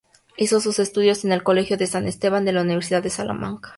[0.35, 3.69] Hizo sus estudios en el Colegio de San Esteban, de la Universidad de Salamanca.